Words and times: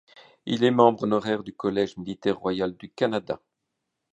Il 0.47 0.63
est 0.63 0.71
membre 0.71 1.03
honoraire 1.03 1.43
du 1.43 1.53
Collège 1.53 1.95
militaire 1.95 2.39
royal 2.39 2.75
du 2.75 2.89
Canada. 2.89 3.39